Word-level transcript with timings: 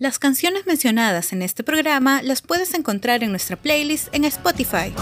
Las 0.00 0.20
canciones 0.20 0.64
mencionadas 0.64 1.32
en 1.32 1.42
este 1.42 1.64
programa 1.64 2.22
las 2.22 2.40
puedes 2.40 2.72
encontrar 2.74 3.24
en 3.24 3.30
nuestra 3.30 3.56
playlist 3.56 4.14
en 4.14 4.24
Spotify. 4.26 4.94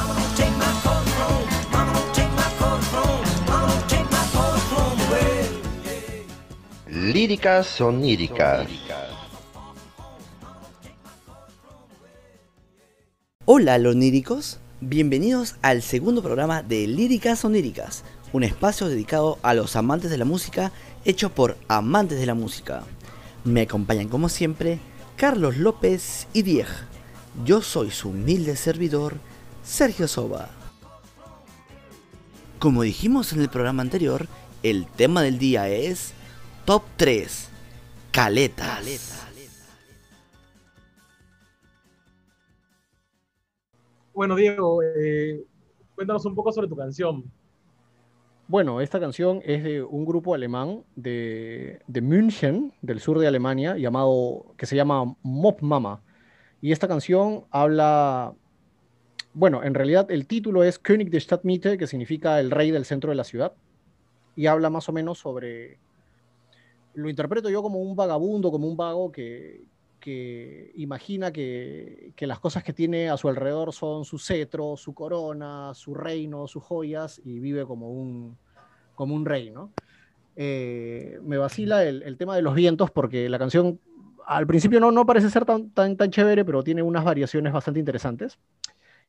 Líricas 6.89 7.79
oníricas. 7.83 8.67
Hola 13.45 13.77
loníricos, 13.77 14.61
bienvenidos 14.81 15.57
al 15.61 15.83
segundo 15.83 16.23
programa 16.23 16.63
de 16.63 16.87
Líricas 16.87 17.45
oníricas, 17.45 18.03
un 18.33 18.45
espacio 18.45 18.89
dedicado 18.89 19.39
a 19.43 19.53
los 19.53 19.77
amantes 19.77 20.11
de 20.11 20.17
la 20.17 20.25
música 20.25 20.73
hecho 21.05 21.29
por 21.35 21.59
amantes 21.69 22.19
de 22.19 22.25
la 22.25 22.35
música. 22.35 22.83
Me 23.47 23.63
acompañan 23.63 24.09
como 24.09 24.29
siempre 24.29 24.81
Carlos 25.17 25.57
López 25.57 26.27
y 26.33 26.43
Dieg. 26.43 26.67
Yo 27.45 27.63
soy 27.63 27.93
su 27.93 28.09
humilde 28.09 28.57
servidor, 28.57 29.15
Sergio 29.63 30.09
Soba. 30.09 30.51
Como 32.59 32.83
dijimos 32.83 33.33
en 33.33 33.41
el 33.43 33.49
programa 33.49 33.83
anterior, 33.83 34.27
el 34.65 34.85
tema 34.89 35.23
del 35.23 35.39
día 35.39 35.69
es 35.69 36.13
Top 36.65 36.83
3 36.97 37.49
Caleta. 38.11 38.81
Bueno, 44.13 44.35
Diego, 44.35 44.83
eh, 44.83 45.45
cuéntanos 45.95 46.27
un 46.27 46.35
poco 46.35 46.51
sobre 46.51 46.67
tu 46.67 46.75
canción. 46.75 47.23
Bueno, 48.49 48.81
esta 48.81 49.01
canción 49.01 49.41
es 49.45 49.65
de 49.65 49.83
un 49.83 50.05
grupo 50.05 50.33
alemán 50.33 50.85
de, 50.95 51.81
de 51.89 52.01
München, 52.01 52.73
del 52.81 53.01
sur 53.01 53.19
de 53.19 53.27
Alemania, 53.27 53.77
llamado, 53.77 54.55
que 54.57 54.67
se 54.67 54.77
llama 54.77 55.17
Mop 55.25 55.63
Mama. 55.63 56.01
Y 56.61 56.71
esta 56.71 56.87
canción 56.87 57.45
habla, 57.51 58.35
bueno, 59.35 59.65
en 59.65 59.75
realidad 59.75 60.09
el 60.13 60.29
título 60.29 60.63
es 60.63 60.79
König 60.79 61.11
der 61.11 61.23
Stadtmitte, 61.23 61.77
que 61.77 61.89
significa 61.89 62.39
el 62.39 62.53
rey 62.53 62.71
del 62.71 62.85
centro 62.85 63.11
de 63.11 63.17
la 63.17 63.25
ciudad. 63.25 63.53
Y 64.37 64.47
habla 64.47 64.71
más 64.71 64.89
o 64.89 64.93
menos 64.93 65.19
sobre, 65.19 65.81
lo 66.95 67.11
interpreto 67.11 67.51
yo 67.51 67.63
como 67.63 67.81
un 67.81 67.97
vagabundo, 67.97 68.53
como 68.53 68.69
un 68.69 68.77
vago 68.77 69.11
que, 69.11 69.65
que 70.07 70.71
imagina 70.77 71.33
que, 71.33 72.13
que, 72.15 72.29
las 72.29 72.39
cosas 72.39 72.63
que 72.63 72.73
tiene 72.73 73.11
a 73.11 73.17
su 73.17 73.29
alrededor 73.29 73.73
son 73.73 74.05
su 74.05 74.21
cetro, 74.21 74.77
su 74.77 74.95
corona, 74.95 75.75
su 75.75 75.95
reino, 75.95 76.47
sus 76.47 76.63
joyas, 76.63 77.21
y 77.25 77.41
vive 77.41 77.67
como 77.67 77.91
un, 77.91 78.39
como 78.95 79.17
un 79.17 79.27
rey, 79.27 79.51
¿no? 79.51 79.73
Eh, 80.37 81.19
me 81.25 81.39
vacila 81.39 81.83
el, 81.83 82.05
el, 82.05 82.17
tema 82.17 82.37
de 82.37 82.43
los 82.43 82.55
vientos 82.55 82.93
porque 82.93 83.29
la 83.29 83.37
canción 83.37 83.81
al 84.27 84.47
principio 84.47 84.79
no, 84.79 84.93
no 84.93 85.05
parece 85.05 85.29
ser 85.29 85.45
tan, 85.45 85.71
tan, 85.71 85.97
tan 85.97 86.13
chévere, 86.13 86.45
pero 86.45 86.63
tiene 86.63 86.85
unas 86.85 87.03
variaciones 87.03 87.53
bastante 87.53 87.81
interesantes. 87.81 88.39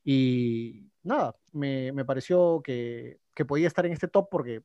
Y 0.04 0.88
nada, 1.04 1.36
me, 1.52 1.92
me 1.92 2.06
pareció 2.06 2.60
que, 2.64 3.20
que 3.36 3.46
podía 3.46 3.68
estar 3.68 3.86
en 3.86 3.92
este 3.92 4.08
top 4.08 4.30
porque 4.32 4.64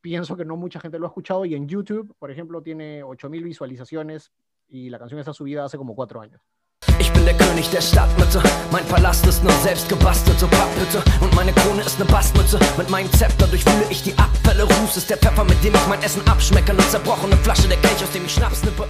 pienso 0.00 0.34
que 0.34 0.46
no 0.46 0.56
mucha 0.56 0.80
gente 0.80 0.98
lo 0.98 1.04
ha 1.04 1.08
escuchado 1.08 1.44
y 1.44 1.54
en 1.54 1.68
YouTube, 1.68 2.16
por 2.18 2.30
ejemplo, 2.30 2.62
tiene 2.62 3.02
8000 3.02 3.44
visualizaciones 3.44 4.32
y 4.68 4.90
la 4.90 4.98
canción 4.98 5.20
está 5.20 5.32
subida 5.32 5.64
hace 5.64 5.78
como 5.78 5.94
cuatro 5.94 6.20
años. 6.20 6.40
Ich 6.98 7.10
bin 7.12 7.24
der 7.24 7.36
König 7.36 7.68
der 7.70 7.80
Stadtmitte. 7.80 8.40
Mein 8.70 8.84
Palast 8.86 9.26
ist 9.26 9.42
nur 9.42 9.52
selbst 9.62 9.88
gebastelte 9.88 10.46
Papphütte. 10.46 11.02
Und 11.20 11.34
meine 11.34 11.52
Krone 11.52 11.82
ist 11.82 11.98
ne 11.98 12.04
Bastmütze. 12.04 12.58
Mit 12.76 12.90
meinem 12.90 13.10
Zepter 13.12 13.46
durchwühle 13.46 13.86
ich 13.90 14.02
die 14.02 14.16
Abfälle. 14.18 14.64
Ruß 14.64 14.96
ist 14.96 15.08
der 15.08 15.16
Pfeffer, 15.16 15.44
mit 15.44 15.62
dem 15.64 15.74
ich 15.74 15.86
mein 15.88 16.02
Essen 16.02 16.26
abschmecke. 16.28 16.74
Ne 16.74 16.86
zerbrochene 16.88 17.36
Flasche, 17.38 17.68
der 17.68 17.78
Kelch, 17.78 18.02
aus 18.02 18.12
dem 18.12 18.24
ich 18.24 18.34
Schnaps 18.34 18.62
nippe. 18.64 18.86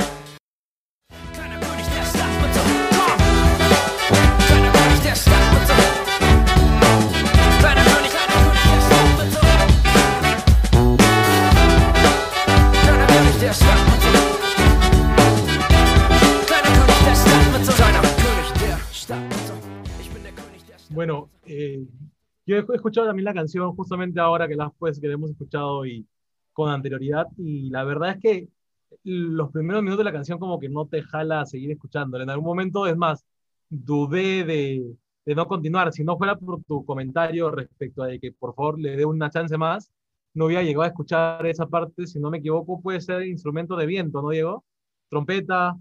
Bueno, 21.07 21.31
eh, 21.45 21.87
yo 22.47 22.57
he 22.57 22.61
escuchado 22.61 23.07
también 23.07 23.27
la 23.27 23.35
canción 23.35 23.77
justamente 23.77 24.19
ahora 24.21 24.49
que, 24.49 24.57
la, 24.57 24.71
pues, 24.71 24.99
que 24.99 25.07
la 25.07 25.13
hemos 25.13 25.31
escuchado 25.31 25.85
y 25.85 26.07
con 26.55 26.71
anterioridad 26.71 27.27
y 27.37 27.69
la 27.69 27.85
verdad 27.85 28.13
es 28.13 28.21
que 28.23 28.49
los 29.03 29.51
primeros 29.53 29.83
minutos 29.83 29.99
de 29.99 30.05
la 30.05 30.13
canción 30.13 30.39
como 30.39 30.59
que 30.59 30.71
no 30.71 30.87
te 30.87 31.03
jala 31.03 31.43
a 31.43 31.47
seguir 31.47 31.71
escuchándola. 31.73 32.25
En 32.25 32.31
algún 32.31 32.47
momento, 32.47 32.87
es 32.87 32.97
más, 32.97 33.23
dudé 33.69 34.45
de, 34.45 34.97
de 35.27 35.35
no 35.35 35.47
continuar. 35.47 35.93
Si 35.93 36.05
no 36.05 36.17
fuera 36.17 36.37
por 36.37 36.65
tu 36.65 36.87
comentario 36.87 37.51
respecto 37.51 38.03
a 38.03 38.09
que 38.19 38.33
por 38.33 38.55
favor 38.55 38.81
le 38.81 38.97
dé 38.97 39.05
una 39.05 39.29
chance 39.29 39.59
más, 39.59 39.91
no 40.33 40.47
hubiera 40.47 40.63
llegado 40.63 40.85
a 40.85 40.87
escuchar 40.87 41.47
esa 41.47 41.67
parte, 41.67 42.07
si 42.07 42.19
no 42.19 42.31
me 42.31 42.39
equivoco, 42.39 42.81
puede 42.81 43.03
ser 43.03 43.27
instrumento 43.27 43.77
de 43.77 43.85
viento, 43.85 44.23
¿no, 44.23 44.31
Diego? 44.31 44.65
Trompeta 45.11 45.77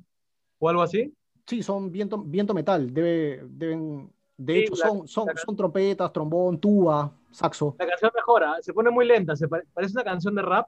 o 0.60 0.68
algo 0.68 0.82
así. 0.82 1.14
Sí, 1.46 1.64
son 1.64 1.94
viento, 1.94 2.22
viento 2.22 2.54
metal, 2.54 2.94
Debe, 2.94 3.46
deben 3.50 4.12
de 4.38 4.60
hecho, 4.60 4.76
son, 4.76 5.08
son, 5.08 5.28
son 5.36 5.56
trompetas, 5.56 6.12
trombón, 6.12 6.60
tuba, 6.60 7.12
saxo. 7.32 7.76
La 7.80 7.88
canción 7.88 8.12
mejora, 8.16 8.58
se 8.62 8.74
pone 8.74 8.90
muy 8.90 9.06
lenta, 9.06 9.36
se 9.36 9.48
pare, 9.48 9.66
parece 9.74 9.94
una 9.94 10.04
canción 10.04 10.36
de 10.36 10.42
rap, 10.42 10.68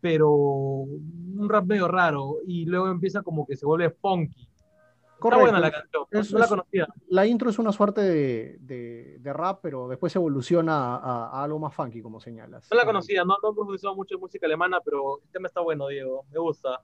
pero 0.00 0.30
un 0.30 1.46
rap 1.48 1.64
medio 1.64 1.88
raro, 1.88 2.36
y 2.46 2.66
luego 2.66 2.88
empieza 2.88 3.22
como 3.22 3.46
que 3.46 3.56
se 3.56 3.66
vuelve 3.66 3.90
funky. 3.90 4.48
Correcto. 5.18 5.44
Está 5.44 5.52
buena 5.52 5.60
la 5.60 5.70
canción, 5.70 6.06
es, 6.10 6.32
no 6.32 6.38
la 6.38 6.48
conocía. 6.48 6.88
La 7.08 7.26
intro 7.26 7.50
es 7.50 7.58
una 7.58 7.72
suerte 7.72 8.00
de, 8.00 8.56
de, 8.60 9.18
de 9.18 9.32
rap, 9.34 9.60
pero 9.62 9.86
después 9.86 10.16
evoluciona 10.16 10.96
a, 10.96 11.28
a, 11.28 11.44
algo 11.44 11.58
más 11.58 11.74
funky, 11.74 12.00
como 12.00 12.20
señalas. 12.20 12.66
No 12.70 12.76
la 12.76 12.86
conocía, 12.86 13.22
no, 13.24 13.36
no 13.42 13.50
he 13.50 13.54
profesado 13.54 13.94
mucho 13.94 14.14
de 14.14 14.20
música 14.20 14.46
alemana, 14.46 14.80
pero 14.82 15.20
el 15.22 15.30
tema 15.30 15.48
está 15.48 15.60
bueno, 15.60 15.88
Diego, 15.88 16.24
me 16.30 16.38
gusta. 16.38 16.80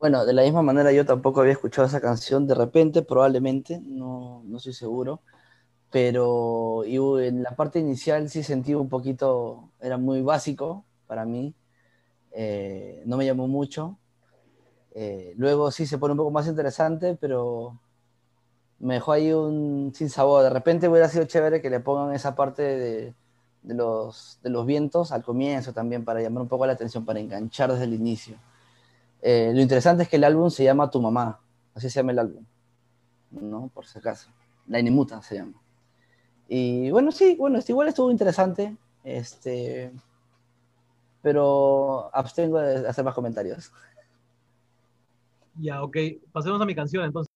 Bueno, 0.00 0.24
de 0.24 0.32
la 0.32 0.42
misma 0.42 0.62
manera 0.62 0.92
yo 0.92 1.04
tampoco 1.04 1.40
había 1.40 1.52
escuchado 1.52 1.86
esa 1.86 2.00
canción 2.00 2.46
de 2.46 2.54
repente, 2.54 3.02
probablemente, 3.02 3.80
no, 3.84 4.42
no 4.46 4.56
estoy 4.56 4.72
seguro, 4.72 5.20
pero 5.90 6.84
en 6.84 7.42
la 7.42 7.56
parte 7.56 7.80
inicial 7.80 8.30
sí 8.30 8.42
sentí 8.44 8.74
un 8.74 8.88
poquito, 8.88 9.70
era 9.80 9.98
muy 9.98 10.22
básico 10.22 10.84
para 11.06 11.24
mí, 11.26 11.54
eh, 12.32 13.02
no 13.06 13.16
me 13.18 13.26
llamó 13.26 13.48
mucho. 13.48 13.98
Eh, 14.94 15.34
luego 15.38 15.70
sí 15.72 15.86
se 15.86 15.98
pone 15.98 16.12
un 16.12 16.18
poco 16.18 16.30
más 16.32 16.48
interesante, 16.48 17.16
pero 17.20 17.78
me 18.78 18.94
dejó 18.94 19.12
ahí 19.12 19.32
un 19.32 19.92
sin 19.94 20.08
sabor. 20.10 20.42
De 20.44 20.50
repente 20.50 20.88
hubiera 20.88 21.08
sido 21.08 21.24
chévere 21.26 21.60
que 21.62 21.70
le 21.70 21.80
pongan 21.80 22.14
esa 22.14 22.34
parte 22.34 22.62
de, 22.62 23.14
de, 23.62 23.74
los, 23.74 24.38
de 24.42 24.50
los 24.50 24.66
vientos 24.66 25.12
al 25.12 25.22
comienzo 25.24 25.72
también 25.72 26.04
para 26.04 26.20
llamar 26.22 26.42
un 26.42 26.48
poco 26.48 26.66
la 26.66 26.72
atención, 26.74 27.04
para 27.04 27.20
enganchar 27.20 27.70
desde 27.72 27.84
el 27.84 27.94
inicio. 27.94 28.36
Eh, 29.22 29.52
lo 29.54 29.60
interesante 29.60 30.04
es 30.04 30.08
que 30.08 30.16
el 30.16 30.24
álbum 30.24 30.50
se 30.50 30.64
llama 30.64 30.90
Tu 30.90 31.00
Mamá, 31.00 31.40
así 31.74 31.90
se 31.90 32.00
llama 32.00 32.12
el 32.12 32.18
álbum, 32.20 32.44
¿no? 33.30 33.70
Por 33.74 33.86
si 33.86 33.98
acaso. 33.98 34.30
La 34.66 34.78
Inimuta 34.78 35.22
se 35.22 35.36
llama. 35.36 35.60
Y 36.48 36.90
bueno, 36.90 37.12
sí, 37.12 37.36
bueno, 37.36 37.58
igual 37.66 37.88
estuvo 37.88 38.10
interesante, 38.10 38.76
este, 39.04 39.92
pero 41.22 42.10
abstengo 42.14 42.58
de 42.58 42.88
hacer 42.88 43.04
más 43.04 43.14
comentarios. 43.14 43.72
Ya, 45.60 45.82
ok, 45.82 45.96
pasemos 46.32 46.60
a 46.60 46.64
mi 46.64 46.74
canción 46.74 47.04
entonces. 47.04 47.30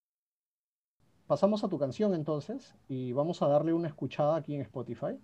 Pasamos 1.27 1.65
a 1.65 1.69
tu 1.69 1.79
canción 1.79 2.15
entonces 2.15 2.75
y 2.89 3.13
vamos 3.13 3.41
a 3.43 3.49
darle 3.49 3.73
una 3.73 3.89
escuchada 3.89 4.37
aquí 4.37 4.55
en 4.55 4.63
Spotify. 4.63 5.19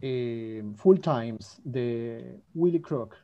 Eh, 0.00 0.62
Full 0.76 0.98
Times 1.00 1.60
de 1.64 2.40
Willie 2.54 2.82
Crook. 2.82 3.14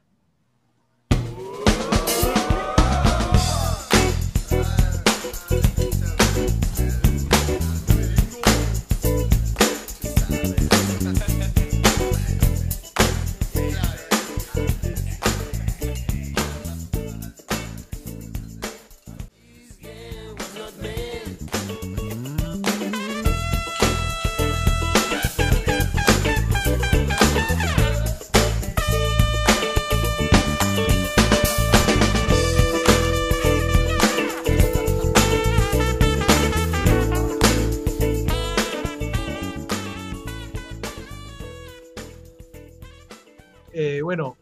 Bueno, 44.10 44.36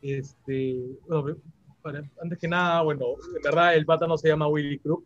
este, 0.00 0.96
bueno, 1.06 1.36
Bueno, 1.82 2.08
antes 2.22 2.38
que 2.38 2.48
nada, 2.48 2.80
bueno, 2.80 3.04
en 3.36 3.42
verdad 3.42 3.74
el 3.74 3.84
pata 3.84 4.06
no 4.06 4.16
se 4.16 4.28
llama 4.28 4.48
Willy 4.48 4.78
Crook, 4.78 5.04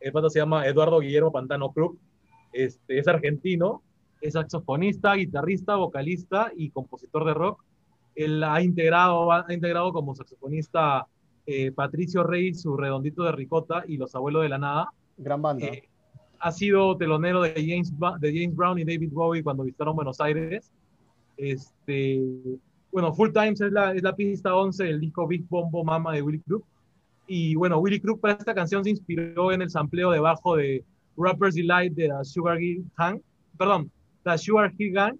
el 0.00 0.12
pata 0.12 0.28
se 0.28 0.38
llama 0.38 0.66
Eduardo 0.66 1.00
Guillermo 1.00 1.32
Pantano 1.32 1.72
Crook, 1.72 1.96
este, 2.52 2.98
es 2.98 3.08
argentino, 3.08 3.82
es 4.20 4.34
saxofonista, 4.34 5.14
guitarrista, 5.14 5.76
vocalista 5.76 6.52
y 6.54 6.68
compositor 6.68 7.24
de 7.24 7.32
rock. 7.32 7.64
Él 8.14 8.44
ha 8.44 8.60
integrado, 8.60 9.32
ha 9.32 9.46
integrado 9.48 9.94
como 9.94 10.14
saxofonista 10.14 11.06
eh, 11.46 11.72
Patricio 11.72 12.22
Rey, 12.22 12.52
su 12.52 12.76
redondito 12.76 13.22
de 13.22 13.32
ricota 13.32 13.82
y 13.88 13.96
Los 13.96 14.14
Abuelos 14.14 14.42
de 14.42 14.50
la 14.50 14.58
Nada. 14.58 14.90
Gran 15.16 15.40
banda. 15.40 15.66
Eh, 15.68 15.88
ha 16.38 16.52
sido 16.52 16.98
telonero 16.98 17.40
de 17.40 17.54
James, 17.54 17.90
de 18.20 18.28
James 18.30 18.54
Brown 18.54 18.78
y 18.78 18.84
David 18.84 19.10
Bowie 19.10 19.42
cuando 19.42 19.64
visitaron 19.64 19.96
Buenos 19.96 20.20
Aires. 20.20 20.70
Este, 21.38 22.20
bueno, 22.94 23.12
Full 23.12 23.32
Times 23.32 23.60
es 23.60 23.72
la, 23.72 23.92
es 23.92 24.02
la 24.04 24.14
pista 24.14 24.54
11 24.54 24.84
del 24.84 25.00
disco 25.00 25.26
Big 25.26 25.44
Bombo 25.48 25.82
Mama 25.82 26.12
de 26.14 26.22
Willy 26.22 26.38
Crook. 26.38 26.64
Y 27.26 27.56
bueno, 27.56 27.78
Willy 27.78 27.98
Crook 27.98 28.20
para 28.20 28.34
esta 28.34 28.54
canción 28.54 28.84
se 28.84 28.90
inspiró 28.90 29.50
en 29.50 29.62
el 29.62 29.68
sampleo 29.68 30.12
de 30.12 30.20
bajo 30.20 30.54
de 30.54 30.84
Rapper's 31.16 31.56
Delight 31.56 31.92
de 31.94 32.06
la 32.06 32.22
Sugar 32.22 32.62
Hill 32.62 32.84
Gang. 32.96 33.20
Perdón, 33.58 33.90
la 34.24 34.38
Sugar 34.38 34.72
Hill 34.78 34.92
Gang. 34.92 35.16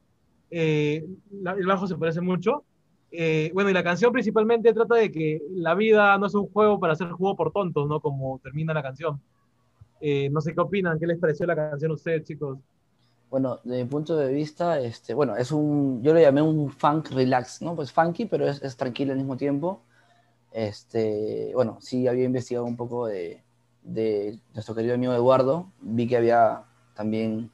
Eh, 0.53 1.05
la- 1.43 1.53
el 1.55 1.67
bajo 1.67 1.89
se 1.89 1.97
parece 1.97 2.21
mucho. 2.21 2.63
Eh, 3.11 3.51
bueno, 3.53 3.71
y 3.71 3.73
la 3.73 3.83
canción 3.83 4.13
principalmente 4.13 4.73
trata 4.73 4.95
de 4.95 5.11
que 5.11 5.43
la 5.51 5.75
vida 5.75 6.17
no 6.19 6.27
es 6.27 6.35
un 6.37 6.47
juego 6.47 6.79
para 6.79 6.93
hacer 6.93 7.09
juego 7.11 7.35
por 7.35 7.51
tontos, 7.53 7.89
¿no? 7.89 7.99
Como 8.01 8.39
termina 8.41 8.73
la 8.73 8.83
canción. 8.85 9.21
Eh, 10.01 10.29
no 10.31 10.41
sé 10.41 10.55
qué 10.55 10.61
opinan, 10.61 10.99
qué 11.01 11.09
les 11.09 11.19
pareció 11.19 11.45
la 11.45 11.57
canción 11.57 11.91
a 11.91 11.95
ustedes, 11.95 12.23
chicos. 12.25 12.59
Bueno, 13.35 13.59
desde 13.65 13.83
mi 13.83 13.91
punto 13.91 14.17
de 14.17 14.33
vista, 14.33 14.79
este, 14.79 15.13
bueno, 15.13 15.35
es 15.35 15.51
un, 15.51 16.05
yo 16.05 16.15
lo 16.15 16.21
llamé 16.21 16.41
un 16.41 16.71
funk 16.71 17.11
relax, 17.11 17.63
¿no? 17.63 17.75
Pues 17.75 17.91
funky, 17.91 18.27
pero 18.27 18.47
es, 18.47 18.63
es 18.63 18.77
tranquilo 18.77 19.11
al 19.11 19.19
mismo 19.19 19.37
tiempo. 19.37 19.81
Este, 20.53 21.51
bueno, 21.53 21.79
sí 21.81 22.07
había 22.07 22.27
investigado 22.27 22.65
un 22.65 22.77
poco 22.77 23.09
de, 23.09 23.43
de 23.83 24.39
nuestro 24.53 24.77
querido 24.77 24.95
amigo 24.95 25.13
Eduardo, 25.15 25.67
vi 25.81 26.07
que 26.07 26.17
había 26.17 26.63
también 26.95 27.51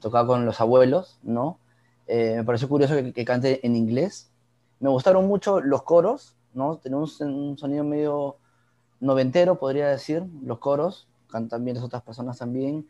tocado 0.00 0.28
con 0.28 0.46
los 0.46 0.58
abuelos, 0.58 1.18
¿no? 1.22 1.58
Eh, 2.06 2.36
me 2.36 2.44
pareció 2.44 2.70
curioso 2.70 2.94
que, 2.94 3.12
que 3.12 3.24
cante 3.26 3.60
en 3.66 3.76
inglés. 3.76 4.30
Me 4.78 4.88
gustaron 4.88 5.28
mucho 5.28 5.60
los 5.60 5.82
coros, 5.82 6.34
¿no? 6.54 6.78
Tenemos 6.78 7.20
un 7.20 7.58
sonido 7.58 7.84
medio 7.84 8.36
noventero, 9.00 9.58
podría 9.58 9.88
decir, 9.88 10.24
los 10.42 10.60
coros, 10.60 11.08
cantan 11.28 11.62
bien 11.62 11.74
las 11.76 11.84
otras 11.84 12.02
personas 12.04 12.38
también. 12.38 12.86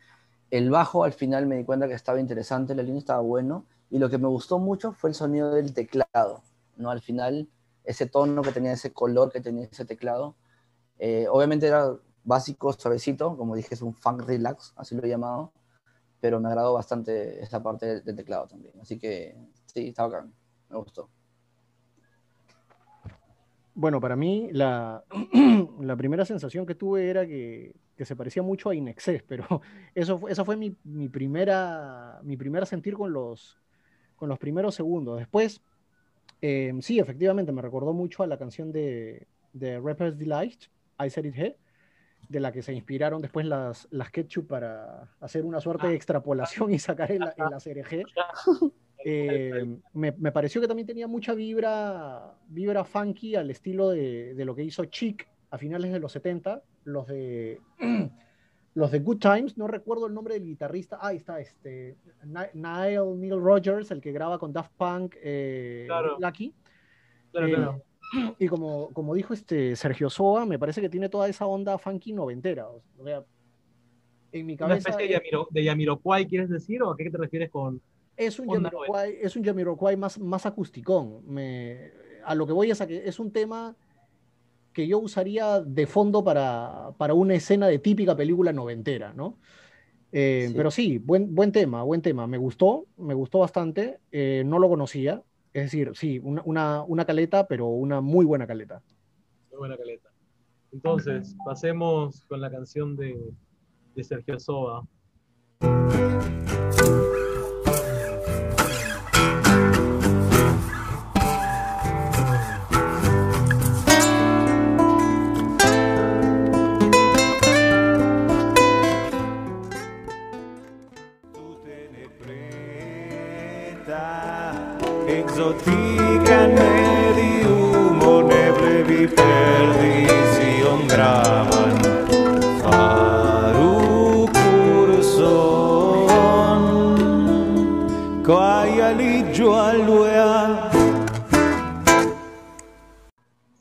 El 0.51 0.69
bajo 0.69 1.05
al 1.05 1.13
final 1.13 1.47
me 1.47 1.55
di 1.57 1.63
cuenta 1.63 1.87
que 1.87 1.93
estaba 1.93 2.19
interesante, 2.19 2.75
la 2.75 2.83
línea 2.83 2.99
estaba 2.99 3.21
bueno, 3.21 3.65
y 3.89 3.99
lo 3.99 4.09
que 4.09 4.17
me 4.17 4.27
gustó 4.27 4.59
mucho 4.59 4.91
fue 4.91 5.09
el 5.09 5.15
sonido 5.15 5.51
del 5.53 5.73
teclado, 5.73 6.43
¿no? 6.75 6.91
Al 6.91 7.01
final, 7.01 7.49
ese 7.85 8.05
tono 8.05 8.41
que 8.41 8.51
tenía, 8.51 8.73
ese 8.73 8.93
color 8.93 9.31
que 9.31 9.41
tenía 9.41 9.65
ese 9.71 9.85
teclado. 9.85 10.35
Eh, 10.99 11.27
obviamente 11.29 11.67
era 11.67 11.95
básico, 12.23 12.73
suavecito, 12.73 13.37
como 13.37 13.55
dije, 13.55 13.75
es 13.75 13.81
un 13.81 13.93
funk 13.93 14.23
relax, 14.23 14.73
así 14.75 14.95
lo 14.95 15.03
he 15.03 15.09
llamado, 15.09 15.53
pero 16.19 16.39
me 16.39 16.49
agradó 16.49 16.73
bastante 16.73 17.41
esa 17.41 17.63
parte 17.63 18.01
del, 18.01 18.15
teclado 18.15 18.47
también. 18.47 18.73
Así 18.81 18.99
que 18.99 19.37
sí, 19.65 19.87
está 19.89 20.07
bacán, 20.07 20.33
me 20.69 20.77
gustó. 20.77 21.09
Bueno, 23.81 23.99
para 23.99 24.15
mí 24.15 24.47
la, 24.51 25.03
la 25.81 25.95
primera 25.95 26.23
sensación 26.23 26.67
que 26.67 26.75
tuve 26.75 27.09
era 27.09 27.25
que, 27.25 27.73
que 27.97 28.05
se 28.05 28.15
parecía 28.15 28.43
mucho 28.43 28.69
a 28.69 28.75
Inexcess, 28.75 29.23
pero 29.23 29.43
eso, 29.95 30.21
esa 30.29 30.45
fue 30.45 30.55
mi, 30.55 30.77
mi 30.83 31.09
primera, 31.09 32.19
mi 32.21 32.37
primera 32.37 32.67
sentir 32.67 32.93
con 32.93 33.11
los, 33.11 33.59
con 34.15 34.29
los 34.29 34.37
primeros 34.37 34.75
segundos. 34.75 35.17
Después, 35.17 35.63
eh, 36.43 36.71
sí, 36.81 36.99
efectivamente, 36.99 37.51
me 37.51 37.63
recordó 37.63 37.91
mucho 37.91 38.21
a 38.21 38.27
la 38.27 38.37
canción 38.37 38.71
de, 38.71 39.25
de 39.51 39.79
Rapper's 39.79 40.15
Delight, 40.15 40.65
I 41.03 41.09
Said 41.09 41.25
It 41.25 41.35
Here, 41.35 41.57
de 42.29 42.39
la 42.39 42.51
que 42.51 42.61
se 42.61 42.73
inspiraron 42.73 43.19
después 43.19 43.47
las, 43.47 43.87
las 43.89 44.11
Ketchup 44.11 44.45
para 44.45 45.09
hacer 45.19 45.43
una 45.43 45.59
suerte 45.59 45.87
de 45.87 45.95
extrapolación 45.95 46.71
y 46.71 46.77
sacar 46.77 47.11
el, 47.11 47.23
el 47.23 47.53
ACRG. 47.55 48.05
Eh, 49.05 49.77
me, 49.93 50.11
me 50.11 50.31
pareció 50.31 50.61
que 50.61 50.67
también 50.67 50.87
tenía 50.87 51.07
mucha 51.07 51.33
vibra, 51.33 52.33
vibra 52.47 52.83
funky 52.83 53.35
al 53.35 53.49
estilo 53.49 53.89
de, 53.89 54.33
de 54.35 54.45
lo 54.45 54.55
que 54.55 54.63
hizo 54.63 54.85
Chic 54.85 55.27
a 55.49 55.57
finales 55.57 55.91
de 55.91 55.99
los 55.99 56.11
70, 56.11 56.61
los 56.85 57.07
de, 57.07 57.59
los 58.75 58.91
de 58.91 58.99
Good 58.99 59.17
Times, 59.19 59.57
no 59.57 59.67
recuerdo 59.67 60.07
el 60.07 60.13
nombre 60.13 60.35
del 60.35 60.45
guitarrista, 60.45 60.97
ah, 61.01 61.07
ahí 61.09 61.17
está, 61.17 61.39
este, 61.39 61.97
Ni- 62.23 62.61
Nile 62.61 63.01
Neil 63.17 63.41
Rogers, 63.41 63.91
el 63.91 64.01
que 64.01 64.11
graba 64.11 64.39
con 64.39 64.53
Daft 64.53 64.71
Punk, 64.77 65.15
eh, 65.21 65.85
Claro. 65.87 66.17
Lucky. 66.19 66.53
Claro, 67.31 67.47
Eh, 67.47 67.53
claro. 67.53 67.83
Y 68.39 68.47
como, 68.47 68.89
como 68.91 69.13
dijo 69.15 69.33
este 69.33 69.75
Sergio 69.75 70.09
Soa, 70.09 70.45
me 70.45 70.59
parece 70.59 70.81
que 70.81 70.89
tiene 70.89 71.07
toda 71.07 71.29
esa 71.29 71.45
onda 71.45 71.77
funky 71.77 72.11
noventera. 72.11 72.67
O 72.69 72.81
sea, 73.05 73.23
en 74.33 74.45
mi 74.45 74.53
Una 74.53 74.59
cabeza 74.67 74.89
especie 74.89 75.07
de, 75.07 75.13
Yamiro, 75.13 75.47
de 75.49 75.63
Yamiroquai, 75.63 76.27
¿quieres 76.27 76.49
decir? 76.49 76.83
¿O 76.83 76.91
a 76.91 76.97
qué 76.97 77.09
te 77.09 77.17
refieres 77.17 77.49
con...? 77.49 77.81
Es 78.25 78.39
un 78.39 78.47
Jamiroquai, 78.49 79.17
es 79.21 79.35
un 79.35 79.43
Jamiroquai 79.43 79.97
más, 79.97 80.19
más 80.19 80.45
acusticón. 80.45 81.21
Me, 81.27 81.91
a 82.25 82.35
lo 82.35 82.45
que 82.45 82.53
voy 82.53 82.71
es 82.71 82.81
a 82.81 82.87
que 82.87 83.07
es 83.07 83.19
un 83.19 83.31
tema 83.31 83.75
que 84.73 84.87
yo 84.87 84.99
usaría 84.99 85.59
de 85.61 85.85
fondo 85.85 86.23
para, 86.23 86.91
para 86.97 87.13
una 87.13 87.33
escena 87.35 87.67
de 87.67 87.79
típica 87.79 88.15
película 88.15 88.53
noventera, 88.53 89.13
¿no? 89.13 89.37
Eh, 90.13 90.45
Sí. 90.49 90.53
Pero 90.55 90.71
sí, 90.71 90.97
buen, 90.97 91.33
buen 91.33 91.51
tema, 91.51 91.83
buen 91.83 92.01
tema. 92.01 92.27
Me 92.27 92.37
gustó, 92.37 92.85
me 92.97 93.13
gustó 93.13 93.39
bastante. 93.39 93.99
eh, 94.11 94.43
no 94.45 94.59
lo 94.59 94.67
conocía. 94.69 95.23
Es 95.53 95.63
decir, 95.63 95.91
sí, 95.95 96.19
una, 96.23 96.41
una, 96.45 96.83
una 96.83 97.05
caleta, 97.05 97.47
pero 97.47 97.67
una 97.67 97.99
muy 98.01 98.25
buena 98.25 98.47
caleta. 98.47 98.81
Muy 99.51 99.59
buena 99.59 99.77
caleta. 99.77 100.09
Entonces, 100.71 101.35
pasemos 101.45 102.23
con 102.29 102.39
la 102.39 102.49
canción 102.49 102.95
de, 102.95 103.17
de 103.95 104.03
Sergio 104.03 104.39
Soba. 104.39 104.83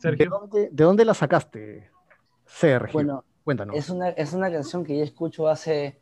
¿De 0.02 0.16
Sergio, 0.16 0.30
dónde, 0.30 0.69
de 0.73 0.85
dónde 0.85 1.04
la 1.04 1.14
sacaste, 1.14 1.90
Sergio? 2.47 2.92
Bueno, 2.92 3.25
Cuéntanos. 3.45 3.76
Es 3.76 3.88
una, 3.90 4.11
es 4.11 4.33
una 4.33 4.50
canción 4.52 4.85
que 4.85 4.97
yo 4.99 5.02
escucho 5.02 5.49
hace 5.49 5.99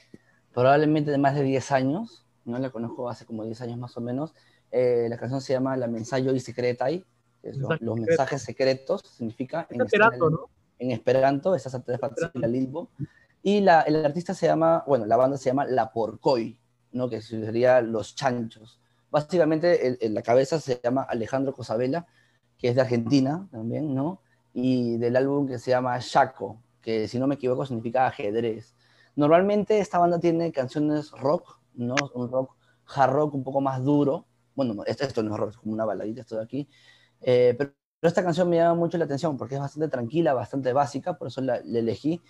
probablemente 0.52 1.16
más 1.18 1.34
de 1.34 1.42
10 1.42 1.70
años, 1.72 2.26
no 2.44 2.58
la 2.58 2.70
conozco 2.70 3.08
hace 3.08 3.24
como 3.26 3.44
10 3.44 3.60
años 3.60 3.78
más 3.78 3.96
o 3.96 4.00
menos. 4.00 4.34
Eh, 4.70 5.06
la 5.08 5.16
canción 5.16 5.40
se 5.40 5.52
llama 5.52 5.76
La 5.76 5.86
Mensayo 5.86 6.32
y 6.34 6.40
Secretai, 6.40 7.04
que 7.40 7.48
es 7.50 7.56
lo- 7.56 7.68
Mensaje 7.68 7.84
los 7.84 7.96
mensajes 8.00 8.42
secretos, 8.42 9.02
significa 9.16 9.66
es 9.70 9.80
esperanto, 9.80 10.30
¿no? 10.30 10.50
en 10.78 10.90
esperanto, 10.90 11.54
esa 11.54 11.68
es 11.76 12.30
la 12.34 12.48
Lilbo. 12.48 12.90
Y 13.42 13.60
la, 13.60 13.82
el 13.82 14.04
artista 14.04 14.34
se 14.34 14.46
llama, 14.46 14.84
bueno, 14.86 15.06
la 15.06 15.16
banda 15.16 15.36
se 15.38 15.44
llama 15.50 15.64
La 15.64 15.92
Porcoy, 15.92 16.58
¿no? 16.92 17.08
que 17.08 17.22
sería 17.22 17.80
Los 17.80 18.14
Chanchos. 18.16 18.80
Básicamente, 19.10 19.96
el- 20.04 20.12
la 20.14 20.22
cabeza 20.22 20.60
se 20.60 20.80
llama 20.82 21.02
Alejandro 21.02 21.52
Cosabela, 21.52 22.06
que 22.58 22.68
es 22.68 22.74
de 22.74 22.80
Argentina 22.82 23.48
también, 23.50 23.94
¿no? 23.94 24.20
Y 24.52 24.98
del 24.98 25.16
álbum 25.16 25.46
que 25.46 25.58
se 25.58 25.70
llama 25.70 25.98
Chaco, 26.00 26.60
que 26.82 27.08
si 27.08 27.18
no 27.18 27.26
me 27.26 27.36
equivoco 27.36 27.64
significa 27.64 28.06
ajedrez. 28.06 28.74
Normalmente 29.14 29.78
esta 29.78 29.98
banda 29.98 30.18
tiene 30.18 30.52
canciones 30.52 31.10
rock, 31.12 31.60
¿no? 31.74 32.10
Un 32.14 32.30
rock, 32.30 32.56
hard 32.86 33.12
rock 33.12 33.34
un 33.34 33.44
poco 33.44 33.60
más 33.60 33.82
duro. 33.82 34.26
Bueno, 34.54 34.74
no, 34.74 34.84
esto, 34.84 35.04
esto 35.04 35.22
no 35.22 35.34
es 35.34 35.40
rock, 35.40 35.50
es 35.50 35.56
como 35.56 35.72
una 35.72 35.84
baladita 35.84 36.22
esto 36.22 36.36
de 36.36 36.42
aquí. 36.44 36.68
Eh, 37.20 37.54
pero, 37.56 37.72
esta 38.00 38.22
canción 38.22 38.48
me 38.48 38.56
llama 38.56 38.74
mucho 38.74 38.96
la 38.96 39.06
atención 39.06 39.36
porque 39.36 39.56
es 39.56 39.60
bastante 39.60 39.88
tranquila, 39.88 40.32
bastante 40.32 40.72
básica, 40.72 41.18
por 41.18 41.28
eso 41.28 41.40
la, 41.40 41.56
elegí. 41.56 42.22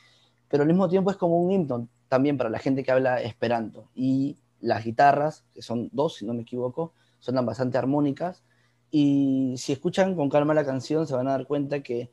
Pero 0.49 0.62
al 0.62 0.68
mismo 0.68 0.88
tiempo 0.88 1.11
es 1.11 1.16
como 1.18 1.38
un 1.40 1.52
himno 1.52 1.88
también 2.08 2.38
para 2.38 2.49
la 2.49 2.58
gente 2.58 2.82
que 2.82 2.90
habla 2.90 3.20
esperanto. 3.20 3.90
Y 3.94 4.38
las 4.61 4.85
guitarras, 4.85 5.44
que 5.54 5.62
son 5.62 5.90
dos, 5.92 6.16
si 6.16 6.26
no 6.26 6.32
me 6.35 6.42
equivoco, 6.42 6.94
suenan 7.18 7.44
bastante 7.44 7.76
armónicas. 7.78 8.44
Y 8.90 9.54
si 9.59 9.73
escuchan 9.73 10.14
con 10.14 10.28
calma 10.28 10.54
la 10.54 10.64
canción, 10.64 11.07
se 11.07 11.14
van 11.14 11.28
a 11.28 11.33
dar 11.33 11.47
cuenta 11.47 11.83
que 11.83 12.11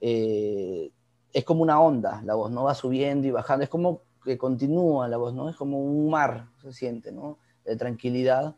eh, 0.00 0.90
es 1.32 1.44
como 1.44 1.62
una 1.62 1.80
onda 1.80 2.22
la 2.22 2.34
voz, 2.34 2.50
¿no? 2.50 2.64
Va 2.64 2.74
subiendo 2.74 3.26
y 3.26 3.30
bajando, 3.30 3.64
es 3.64 3.70
como 3.70 4.02
que 4.24 4.36
continúa 4.36 5.08
la 5.08 5.16
voz, 5.16 5.34
¿no? 5.34 5.48
Es 5.48 5.56
como 5.56 5.78
un 5.80 6.10
mar, 6.10 6.48
se 6.62 6.72
siente, 6.72 7.12
¿no? 7.12 7.38
De 7.64 7.76
tranquilidad. 7.76 8.56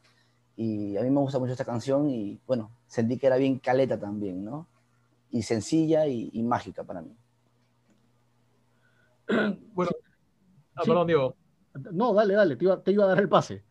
Y 0.56 0.96
a 0.96 1.02
mí 1.02 1.10
me 1.10 1.20
gusta 1.20 1.38
mucho 1.38 1.52
esta 1.52 1.64
canción 1.64 2.08
y, 2.10 2.40
bueno, 2.46 2.70
sentí 2.86 3.18
que 3.18 3.26
era 3.26 3.36
bien 3.36 3.58
caleta 3.58 3.98
también, 3.98 4.44
¿no? 4.44 4.66
y 5.30 5.42
sencilla 5.42 6.06
y, 6.06 6.30
y 6.32 6.42
mágica 6.42 6.84
para 6.84 7.02
mí. 7.02 7.14
Bueno, 9.74 9.92
ah, 10.74 10.82
Sí. 10.82 10.88
perdón, 10.90 11.06
Diego. 11.06 11.36
No, 11.92 12.14
dale, 12.14 12.34
dale, 12.34 12.56
te 12.56 12.64
iba, 12.64 12.82
te 12.82 12.92
iba 12.92 13.04
a 13.04 13.08
dar 13.08 13.20
el 13.20 13.28
pase. 13.28 13.62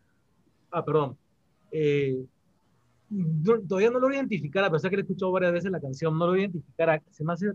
Ah, 0.71 0.85
perdón. 0.85 1.17
Eh, 1.71 2.25
no- 3.09 3.61
todavía 3.61 3.89
no 3.91 3.99
lo 3.99 4.07
voy 4.07 4.15
a 4.15 4.19
identificar, 4.19 4.63
a 4.63 4.71
pesar 4.71 4.89
que 4.89 4.97
lo 4.97 5.01
he 5.01 5.03
escuchado 5.03 5.31
varias 5.31 5.53
veces 5.53 5.71
la 5.71 5.79
canción, 5.79 6.17
no 6.17 6.25
lo 6.25 6.31
voy 6.33 6.39
a 6.39 6.43
identificar. 6.43 7.01
se, 7.11 7.23
me 7.23 7.33
hace, 7.33 7.51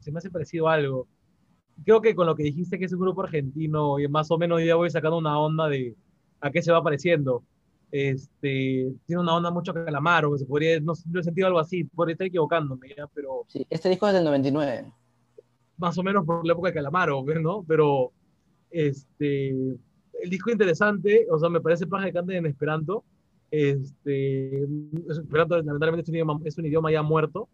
se 0.00 0.12
me 0.12 0.18
hace 0.18 0.30
parecido 0.30 0.68
a 0.68 0.74
algo. 0.74 1.06
Creo 1.84 2.00
que 2.00 2.14
con 2.14 2.26
lo 2.26 2.34
que 2.34 2.42
dijiste 2.42 2.78
que 2.78 2.86
es 2.86 2.92
un 2.92 3.00
grupo 3.00 3.22
argentino, 3.22 3.98
y 3.98 4.08
más 4.08 4.30
o 4.30 4.38
menos 4.38 4.62
ya 4.64 4.74
voy 4.76 4.90
sacando 4.90 5.18
una 5.18 5.38
onda 5.38 5.68
de 5.68 5.94
a 6.40 6.50
qué 6.50 6.62
se 6.62 6.72
va 6.72 6.82
pareciendo. 6.82 7.42
Este, 7.92 8.92
tiene 9.06 9.22
una 9.22 9.36
onda 9.36 9.50
mucho 9.50 9.72
Calamaro, 9.72 10.32
que 10.32 10.38
se 10.38 10.46
podría, 10.46 10.80
no 10.80 10.94
sé, 10.94 11.08
yo 11.12 11.20
he 11.20 11.22
sentido 11.22 11.46
algo 11.46 11.60
así, 11.60 11.84
podría 11.84 12.12
estar 12.14 12.26
equivocándome, 12.26 12.88
¿ya? 12.96 13.06
pero 13.14 13.44
Sí, 13.48 13.64
este 13.70 13.88
disco 13.88 14.08
es 14.08 14.14
del 14.14 14.24
99. 14.24 14.92
más 15.78 15.96
o 15.98 16.02
menos 16.02 16.24
por 16.24 16.44
la 16.46 16.52
época 16.52 16.68
de 16.68 16.74
Calamaro, 16.74 17.22
¿ves, 17.22 17.40
¿no? 17.40 17.62
Pero 17.66 18.10
este, 18.70 19.50
el 19.50 20.30
disco 20.30 20.50
interesante, 20.50 21.26
o 21.30 21.38
sea, 21.38 21.48
me 21.48 21.60
parece 21.60 21.86
paja 21.86 22.06
que 22.06 22.12
cante 22.12 22.36
en 22.36 22.46
Esperanto. 22.46 23.04
Este, 23.50 24.64
es- 24.64 25.18
Esperanto 25.18 25.56
lamentablemente 25.56 26.02
es 26.02 26.08
un, 26.08 26.14
idioma, 26.16 26.40
es 26.44 26.58
un 26.58 26.66
idioma 26.66 26.90
ya 26.92 27.02
muerto, 27.02 27.48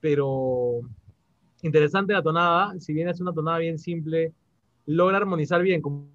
pero 0.00 0.80
interesante 1.62 2.12
la 2.12 2.22
tonada, 2.22 2.78
si 2.80 2.92
bien 2.92 3.08
es 3.08 3.20
una 3.20 3.32
tonada 3.32 3.58
bien 3.58 3.78
simple, 3.78 4.32
logra 4.86 5.18
armonizar 5.18 5.62
bien, 5.62 5.82
como, 5.82 6.08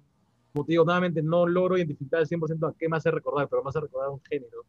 como 0.52 0.64
te 0.66 0.72
digo, 0.72 0.84
nuevamente 0.84 1.22
no 1.22 1.46
logro 1.46 1.76
identificar 1.78 2.20
al 2.20 2.26
100% 2.26 2.66
a 2.68 2.74
qué 2.74 2.88
me 2.88 2.96
hace 2.96 3.10
recordar, 3.10 3.48
pero 3.48 3.62
me 3.62 3.70
hace 3.70 3.80
recordar 3.80 4.10
un 4.10 4.20
género. 4.22 4.64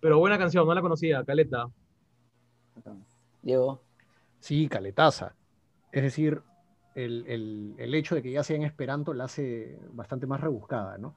Pero 0.00 0.18
buena 0.18 0.38
canción, 0.38 0.66
no 0.66 0.74
la 0.74 0.82
conocía, 0.82 1.24
Caleta. 1.24 1.68
Diego. 3.42 3.80
Sí, 4.40 4.68
caletaza. 4.68 5.34
Es 5.92 6.02
decir, 6.02 6.42
el, 6.94 7.24
el- 7.26 7.74
el 7.78 7.94
hecho 7.94 8.14
de 8.14 8.22
que 8.22 8.32
ya 8.32 8.42
sea 8.42 8.56
en 8.56 8.62
Esperanto 8.62 9.14
la 9.14 9.24
hace 9.24 9.78
bastante 9.92 10.26
más 10.26 10.40
rebuscada, 10.40 10.98
¿no? 10.98 11.14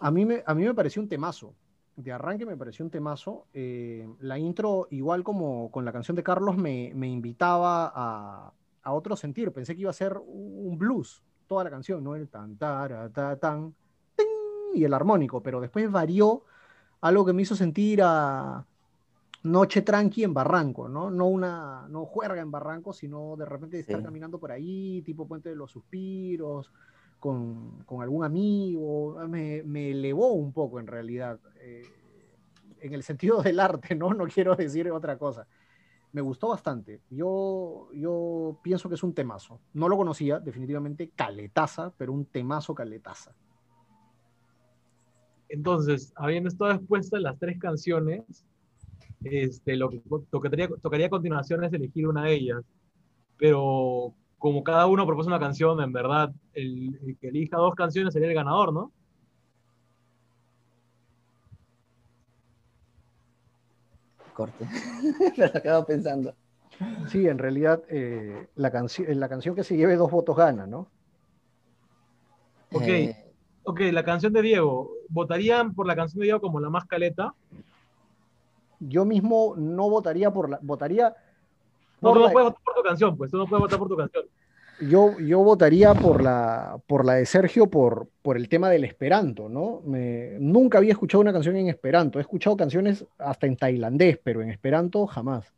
A 0.00 0.10
mí 0.10 0.24
me, 0.24 0.42
a 0.46 0.54
mí 0.54 0.64
me 0.64 0.74
pareció 0.74 1.02
un 1.02 1.08
temazo. 1.08 1.54
De 1.96 2.12
arranque 2.12 2.44
me 2.44 2.56
pareció 2.56 2.84
un 2.84 2.90
temazo. 2.90 3.46
Eh, 3.54 4.06
la 4.20 4.38
intro, 4.38 4.86
igual 4.90 5.24
como 5.24 5.70
con 5.70 5.84
la 5.84 5.92
canción 5.92 6.14
de 6.14 6.22
Carlos, 6.22 6.56
me, 6.56 6.92
me 6.94 7.08
invitaba 7.08 7.90
a, 7.94 8.52
a 8.82 8.92
otro 8.92 9.16
sentir. 9.16 9.50
Pensé 9.52 9.74
que 9.74 9.80
iba 9.80 9.90
a 9.90 9.94
ser 9.94 10.18
un 10.18 10.76
blues, 10.78 11.22
toda 11.46 11.64
la 11.64 11.70
canción, 11.70 12.04
¿no? 12.04 12.14
El 12.14 12.28
tan, 12.28 12.56
tara, 12.56 13.08
ta, 13.08 13.36
tan, 13.36 13.74
ting, 14.14 14.26
y 14.74 14.84
el 14.84 14.92
armónico, 14.92 15.42
pero 15.42 15.60
después 15.60 15.90
varió 15.90 16.44
algo 17.00 17.24
que 17.24 17.32
me 17.32 17.42
hizo 17.42 17.56
sentir 17.56 18.00
a 18.02 18.66
noche 19.44 19.80
tranqui 19.82 20.24
en 20.24 20.34
Barranco, 20.34 20.88
¿no? 20.88 21.10
No 21.10 21.26
una, 21.28 21.86
no 21.88 22.04
juerga 22.04 22.42
en 22.42 22.50
Barranco, 22.50 22.92
sino 22.92 23.36
de 23.36 23.46
repente 23.46 23.78
estar 23.78 23.98
Sí. 23.98 24.04
caminando 24.04 24.38
por 24.38 24.52
ahí, 24.52 25.00
tipo 25.02 25.26
Puente 25.26 25.48
de 25.48 25.56
los 25.56 25.70
Suspiros, 25.70 26.72
con, 27.18 27.82
con 27.84 28.02
algún 28.02 28.24
amigo, 28.24 29.16
me, 29.28 29.62
me 29.62 29.90
elevó 29.90 30.32
un 30.32 30.52
poco 30.52 30.78
en 30.80 30.86
realidad, 30.86 31.40
eh, 31.60 31.82
en 32.80 32.92
el 32.94 33.02
sentido 33.02 33.42
del 33.42 33.60
arte, 33.60 33.94
¿no? 33.94 34.12
No 34.14 34.26
quiero 34.26 34.54
decir 34.54 34.90
otra 34.90 35.18
cosa. 35.18 35.46
Me 36.12 36.20
gustó 36.20 36.48
bastante. 36.48 37.00
Yo, 37.10 37.88
yo 37.92 38.58
pienso 38.62 38.88
que 38.88 38.94
es 38.94 39.02
un 39.02 39.12
temazo. 39.12 39.60
No 39.74 39.88
lo 39.88 39.96
conocía, 39.96 40.40
definitivamente, 40.40 41.10
caletaza, 41.14 41.92
pero 41.96 42.12
un 42.12 42.24
temazo 42.24 42.74
caletaza. 42.74 43.34
Entonces, 45.48 46.12
habiendo 46.16 46.48
estado 46.48 46.72
expuestas 46.72 47.20
las 47.20 47.38
tres 47.38 47.58
canciones, 47.58 48.46
este, 49.24 49.76
lo 49.76 49.90
que 49.90 50.00
tocaría, 50.30 50.68
tocaría 50.80 51.06
a 51.06 51.10
continuación 51.10 51.64
es 51.64 51.72
elegir 51.72 52.06
una 52.06 52.24
de 52.24 52.34
ellas. 52.34 52.64
Pero 53.36 54.14
como 54.46 54.62
cada 54.62 54.86
uno 54.86 55.04
propone 55.04 55.26
una 55.26 55.40
canción, 55.40 55.80
en 55.82 55.92
verdad, 55.92 56.32
el, 56.52 56.96
el 57.04 57.18
que 57.18 57.30
elija 57.30 57.56
dos 57.56 57.74
canciones 57.74 58.12
sería 58.12 58.28
el 58.28 58.34
ganador, 58.36 58.72
¿no? 58.72 58.92
Corte. 64.32 64.64
Me 65.36 65.48
lo 65.48 65.58
acabo 65.58 65.84
pensando. 65.84 66.32
Sí, 67.08 67.26
en 67.26 67.38
realidad, 67.38 67.82
eh, 67.88 68.46
la, 68.54 68.72
canci- 68.72 69.12
la 69.14 69.28
canción 69.28 69.56
que 69.56 69.64
se 69.64 69.76
lleve 69.76 69.96
dos 69.96 70.12
votos 70.12 70.36
gana, 70.36 70.64
¿no? 70.64 70.86
Ok. 72.72 72.82
Eh, 72.86 73.16
Ok, 73.64 73.80
la 73.90 74.04
canción 74.04 74.32
de 74.32 74.42
Diego. 74.42 74.92
¿Votarían 75.08 75.74
por 75.74 75.88
la 75.88 75.96
canción 75.96 76.20
de 76.20 76.26
Diego 76.26 76.40
como 76.40 76.60
la 76.60 76.70
más 76.70 76.84
caleta? 76.84 77.34
Yo 78.78 79.04
mismo 79.04 79.54
no 79.56 79.90
votaría 79.90 80.30
por 80.30 80.48
la, 80.50 80.60
votaría 80.62 81.16
No, 82.00 82.12
tú 82.12 82.20
no 82.20 82.30
puedes 82.30 82.48
votar 82.50 82.62
por 82.64 82.74
tu 82.74 82.82
canción, 82.82 83.16
pues 83.16 83.30
tú 83.30 83.36
no 83.38 83.46
puedes 83.48 83.60
votar 83.60 83.78
por 83.78 83.88
tu 83.88 83.96
canción. 83.96 84.24
yo, 84.78 85.18
yo 85.20 85.40
votaría 85.42 85.94
por 85.94 86.22
la, 86.22 86.78
por 86.86 87.04
la 87.06 87.14
de 87.14 87.26
Sergio 87.26 87.70
por, 87.70 88.08
por 88.22 88.36
el 88.36 88.48
tema 88.48 88.68
del 88.68 88.84
Esperanto, 88.84 89.48
¿no? 89.48 89.80
Me- 89.86 90.36
nunca 90.38 90.78
había 90.78 90.92
escuchado 90.92 91.22
una 91.22 91.32
canción 91.32 91.56
en 91.56 91.68
Esperanto. 91.68 92.18
He 92.18 92.22
escuchado 92.22 92.56
canciones 92.56 93.06
hasta 93.18 93.46
en 93.46 93.56
tailandés, 93.56 94.18
pero 94.22 94.42
en 94.42 94.50
Esperanto 94.50 95.06
jamás. 95.06 95.54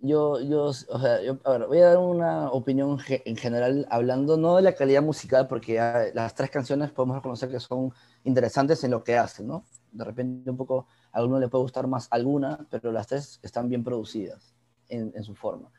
Yo, 0.00 0.40
yo, 0.40 0.66
o 0.66 0.72
sea, 0.72 1.20
yo, 1.22 1.38
a 1.44 1.50
ver, 1.58 1.66
voy 1.66 1.78
a 1.78 1.88
dar 1.88 1.98
una 1.98 2.50
opinión 2.52 3.00
ge- 3.00 3.22
en 3.26 3.36
general, 3.36 3.84
hablando 3.90 4.36
no 4.36 4.54
de 4.54 4.62
la 4.62 4.74
calidad 4.74 5.02
musical, 5.02 5.48
porque 5.48 5.74
ya 5.74 6.04
las 6.14 6.36
tres 6.36 6.50
canciones 6.50 6.92
podemos 6.92 7.16
reconocer 7.16 7.50
que 7.50 7.58
son 7.58 7.92
interesantes 8.22 8.84
en 8.84 8.92
lo 8.92 9.02
que 9.02 9.16
hacen, 9.18 9.48
¿no? 9.48 9.64
De 9.90 10.04
repente 10.04 10.48
un 10.50 10.56
poco, 10.56 10.86
a 11.10 11.18
alguno 11.18 11.40
le 11.40 11.48
puede 11.48 11.62
gustar 11.62 11.88
más 11.88 12.06
alguna, 12.12 12.64
pero 12.70 12.92
las 12.92 13.08
tres 13.08 13.40
están 13.42 13.68
bien 13.68 13.82
producidas 13.82 14.54
en, 14.88 15.12
en 15.14 15.24
su 15.24 15.34
forma. 15.34 15.70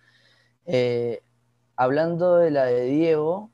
Eh, 0.65 1.21
hablando 1.75 2.37
de 2.37 2.51
la 2.51 2.65
de 2.65 2.85
Diego, 2.85 3.49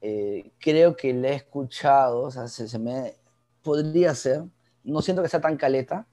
eh, 0.00 0.52
creo 0.58 0.96
que 0.96 1.12
la 1.12 1.28
he 1.28 1.34
escuchado, 1.34 2.22
o 2.22 2.30
sea, 2.30 2.48
se, 2.48 2.68
se 2.68 2.78
me 2.78 3.14
podría 3.62 4.14
ser, 4.14 4.44
no 4.82 5.02
siento 5.02 5.22
que 5.22 5.28
sea 5.28 5.40
tan 5.40 5.56
caleta. 5.56 6.06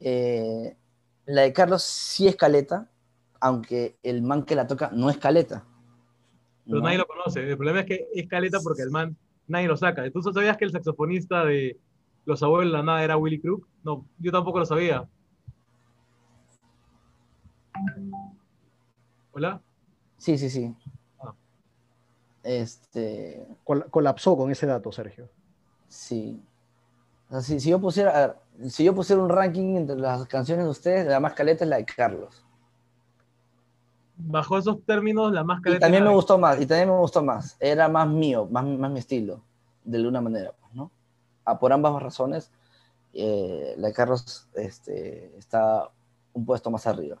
Eh, 0.00 0.76
la 1.24 1.42
de 1.42 1.52
Carlos 1.52 1.82
sí 1.82 2.28
es 2.28 2.36
caleta, 2.36 2.90
aunque 3.40 3.96
el 4.02 4.22
man 4.22 4.44
que 4.44 4.54
la 4.54 4.66
toca 4.66 4.90
no 4.92 5.08
es 5.08 5.18
caleta. 5.18 5.64
Pero 6.64 6.78
¿no? 6.78 6.84
nadie 6.84 6.98
lo 6.98 7.06
conoce. 7.06 7.48
El 7.48 7.56
problema 7.56 7.80
es 7.80 7.86
que 7.86 8.08
es 8.12 8.28
caleta 8.28 8.58
porque 8.62 8.82
el 8.82 8.90
man 8.90 9.16
nadie 9.46 9.68
lo 9.68 9.76
saca. 9.76 10.08
¿Tú 10.10 10.20
sabías 10.22 10.56
que 10.56 10.64
el 10.64 10.72
saxofonista 10.72 11.44
de 11.44 11.78
Los 12.24 12.42
Abuelos 12.42 12.72
de 12.72 12.78
la 12.78 12.84
Nada 12.84 13.04
era 13.04 13.16
Willy 13.16 13.40
Crook? 13.40 13.66
No, 13.84 14.06
yo 14.18 14.32
tampoco 14.32 14.58
lo 14.58 14.66
sabía. 14.66 15.08
¿Hola? 19.32 19.60
Sí, 20.18 20.38
sí, 20.38 20.48
sí. 20.50 20.74
Ah. 21.20 21.34
Este, 22.42 23.46
Col- 23.64 23.86
colapsó 23.90 24.36
con 24.36 24.50
ese 24.50 24.66
dato, 24.66 24.92
Sergio. 24.92 25.28
sí. 25.88 26.40
O 27.28 27.32
sea, 27.32 27.40
si, 27.40 27.58
si 27.58 27.70
yo 27.70 27.80
pusiera, 27.80 28.12
ver, 28.12 28.70
si 28.70 28.84
yo 28.84 28.94
pusiera 28.94 29.20
un 29.20 29.28
ranking 29.28 29.74
entre 29.74 29.96
las 29.96 30.26
canciones 30.28 30.64
de 30.64 30.70
ustedes, 30.70 31.06
la 31.08 31.18
más 31.18 31.32
caleta 31.32 31.64
es 31.64 31.70
la 31.70 31.76
de 31.78 31.84
Carlos. 31.84 32.44
Bajo 34.16 34.56
esos 34.56 34.80
términos, 34.84 35.32
la 35.32 35.42
más 35.42 35.58
Y 35.58 35.62
caleta 35.62 35.80
también 35.80 36.02
era 36.02 36.10
me 36.10 36.10
de- 36.10 36.16
gustó 36.16 36.38
más, 36.38 36.60
y 36.60 36.66
también 36.66 36.88
me 36.88 36.96
gustó 36.96 37.24
más. 37.24 37.56
Era 37.58 37.88
más 37.88 38.06
mío, 38.08 38.46
más, 38.48 38.64
más 38.64 38.92
mi 38.92 39.00
estilo, 39.00 39.40
de 39.84 39.98
alguna 39.98 40.20
manera, 40.20 40.52
pues, 40.60 40.72
¿no? 40.72 40.92
Ah, 41.44 41.58
por 41.58 41.72
ambas 41.72 42.00
razones, 42.00 42.52
eh, 43.12 43.74
la 43.76 43.88
de 43.88 43.92
Carlos 43.92 44.48
este, 44.54 45.36
está 45.36 45.90
un 46.32 46.46
puesto 46.46 46.70
más 46.70 46.86
arriba. 46.86 47.16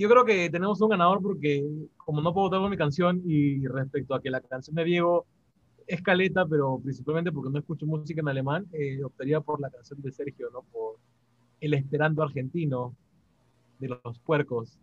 Yo 0.00 0.08
creo 0.08 0.24
que 0.24 0.48
tenemos 0.48 0.80
un 0.80 0.88
ganador 0.88 1.20
porque, 1.20 1.62
como 1.98 2.22
no 2.22 2.32
puedo 2.32 2.46
votar 2.46 2.60
por 2.60 2.70
mi 2.70 2.78
canción, 2.78 3.20
y 3.26 3.66
respecto 3.66 4.14
a 4.14 4.22
que 4.22 4.30
la 4.30 4.40
canción 4.40 4.74
de 4.74 4.84
Diego 4.84 5.26
es 5.86 6.00
caleta, 6.00 6.46
pero 6.46 6.78
principalmente 6.82 7.30
porque 7.30 7.50
no 7.50 7.58
escucho 7.58 7.84
música 7.84 8.22
en 8.22 8.28
alemán, 8.28 8.66
eh, 8.72 9.04
optaría 9.04 9.42
por 9.42 9.60
la 9.60 9.68
canción 9.68 10.00
de 10.00 10.10
Sergio, 10.10 10.48
¿no? 10.54 10.62
Por 10.72 10.96
el 11.60 11.74
esperando 11.74 12.22
argentino 12.22 12.94
de 13.78 13.88
los 13.88 14.18
puercos. 14.20 14.78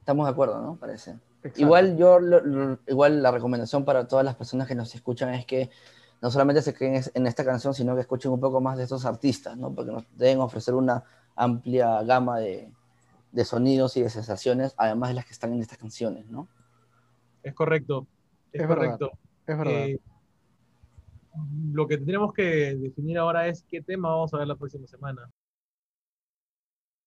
Estamos 0.00 0.24
de 0.26 0.32
acuerdo, 0.32 0.62
¿no? 0.62 0.76
Parece. 0.76 1.10
Exacto. 1.42 1.60
Igual 1.60 1.98
yo, 1.98 2.18
lo- 2.18 2.40
lo- 2.40 2.78
igual 2.86 3.22
la 3.22 3.30
recomendación 3.30 3.84
para 3.84 4.08
todas 4.08 4.24
las 4.24 4.36
personas 4.36 4.66
que 4.66 4.74
nos 4.74 4.94
escuchan 4.94 5.34
es 5.34 5.44
que 5.44 5.68
no 6.22 6.30
solamente 6.30 6.62
se 6.62 6.72
queden 6.72 7.02
en 7.12 7.26
esta 7.26 7.44
canción, 7.44 7.74
sino 7.74 7.94
que 7.94 8.00
escuchen 8.00 8.32
un 8.32 8.40
poco 8.40 8.62
más 8.62 8.78
de 8.78 8.84
estos 8.84 9.04
artistas, 9.04 9.54
¿no? 9.58 9.70
Porque 9.74 9.92
nos 9.92 10.04
deben 10.16 10.40
ofrecer 10.40 10.72
una 10.72 11.04
amplia 11.36 12.02
gama 12.04 12.38
de, 12.38 12.72
de 13.32 13.44
sonidos 13.44 13.96
y 13.96 14.02
de 14.02 14.10
sensaciones, 14.10 14.74
además 14.76 15.10
de 15.10 15.14
las 15.14 15.24
que 15.26 15.32
están 15.32 15.52
en 15.52 15.60
estas 15.60 15.78
canciones, 15.78 16.26
¿no? 16.28 16.46
Es 17.42 17.54
correcto. 17.54 18.06
Es, 18.52 18.60
Es 18.62 18.68
verdad. 18.68 18.98
correcto. 18.98 19.18
Es 19.46 19.58
verdad. 19.58 19.72
Eh, 19.72 20.00
lo 21.72 21.86
que 21.86 21.96
tendríamos 21.96 22.32
que 22.34 22.74
definir 22.76 23.18
ahora 23.18 23.48
es 23.48 23.64
qué 23.70 23.80
tema 23.80 24.10
vamos 24.10 24.32
a 24.34 24.38
ver 24.38 24.46
la 24.46 24.56
próxima 24.56 24.86
semana. 24.86 25.30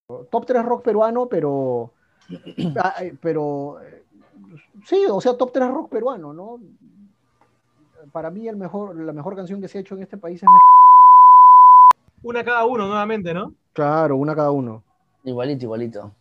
top 0.07 0.45
3 0.45 0.65
rock 0.65 0.83
peruano, 0.83 1.27
pero. 1.29 1.93
ah, 2.83 2.95
eh, 3.01 3.15
pero. 3.21 3.81
eh, 3.81 4.03
Sí, 4.85 5.05
o 5.09 5.21
sea, 5.21 5.37
top 5.37 5.51
3 5.53 5.69
rock 5.69 5.89
peruano, 5.89 6.33
¿no? 6.33 6.59
Para 8.11 8.29
mí, 8.29 8.47
el 8.47 8.55
mejor, 8.55 8.95
la 8.95 9.13
mejor 9.13 9.35
canción 9.35 9.59
que 9.61 9.67
se 9.67 9.77
ha 9.77 9.81
hecho 9.81 9.95
en 9.95 10.03
este 10.03 10.17
país 10.17 10.43
es. 10.43 10.49
Una 12.23 12.43
cada 12.43 12.65
uno 12.65 12.87
nuevamente, 12.87 13.33
¿no? 13.33 13.53
Claro, 13.73 14.17
una 14.17 14.35
cada 14.35 14.51
uno. 14.51 14.84
Igualito, 15.25 15.65
igualito. 15.65 16.15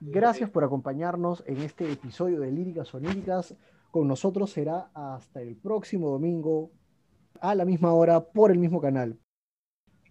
Gracias 0.00 0.50
por 0.50 0.64
acompañarnos 0.64 1.44
en 1.46 1.58
este 1.58 1.90
episodio 1.92 2.40
de 2.40 2.50
Líricas 2.50 2.92
Oníricas. 2.92 3.54
Con 3.92 4.08
nosotros 4.08 4.50
será 4.50 4.90
hasta 4.92 5.40
el 5.40 5.56
próximo 5.56 6.10
domingo 6.10 6.72
a 7.40 7.54
la 7.54 7.64
misma 7.64 7.92
hora 7.92 8.20
por 8.20 8.50
el 8.50 8.58
mismo 8.58 8.80
canal. 8.80 9.16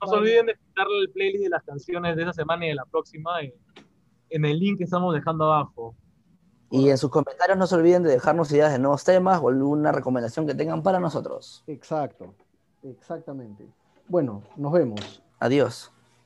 No 0.01 0.07
se 0.07 0.15
olviden 0.15 0.45
de 0.45 0.55
darle 0.75 0.99
el 1.01 1.11
playlist 1.11 1.43
de 1.43 1.49
las 1.49 1.63
canciones 1.63 2.15
de 2.15 2.23
esa 2.23 2.31
semana 2.31 2.65
y 2.65 2.69
de 2.69 2.75
la 2.75 2.85
próxima 2.85 3.41
en, 3.41 3.53
en 4.29 4.45
el 4.45 4.59
link 4.59 4.77
que 4.77 4.85
estamos 4.85 5.13
dejando 5.13 5.51
abajo. 5.51 5.93
Y 6.71 6.89
en 6.89 6.97
sus 6.97 7.11
comentarios 7.11 7.57
no 7.57 7.67
se 7.67 7.75
olviden 7.75 8.03
de 8.03 8.11
dejarnos 8.11 8.51
ideas 8.51 8.71
de 8.71 8.79
nuevos 8.79 9.03
temas 9.03 9.41
o 9.43 9.49
alguna 9.49 9.91
recomendación 9.91 10.47
que 10.47 10.55
tengan 10.55 10.81
para 10.81 10.99
nosotros. 10.99 11.63
Exacto, 11.67 12.33
exactamente. 12.81 13.67
Bueno, 14.07 14.41
nos 14.55 14.71
vemos. 14.71 15.21
Adiós. 15.39 15.92